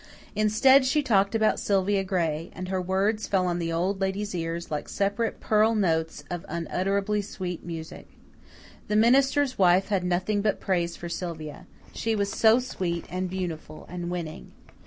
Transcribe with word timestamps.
Instead, 0.35 0.83
she 0.83 1.03
talked 1.03 1.35
about 1.35 1.59
Sylvia 1.59 2.03
Gray, 2.03 2.49
and 2.55 2.69
her 2.69 2.81
words 2.81 3.27
fell 3.27 3.45
on 3.45 3.59
the 3.59 3.71
Old 3.71 4.01
Lady's 4.01 4.33
ears 4.33 4.71
like 4.71 4.89
separate 4.89 5.39
pearl 5.39 5.75
notes 5.75 6.23
of 6.31 6.43
unutterably 6.49 7.21
sweet 7.21 7.63
music. 7.63 8.07
The 8.87 8.95
minister's 8.95 9.59
wife 9.59 9.89
had 9.89 10.03
nothing 10.03 10.41
but 10.41 10.59
praise 10.59 10.95
for 10.95 11.07
Sylvia 11.07 11.67
she 11.93 12.15
was 12.15 12.31
so 12.31 12.57
sweet 12.57 13.05
and 13.11 13.29
beautiful 13.29 13.85
and 13.87 14.09
winning. 14.09 14.53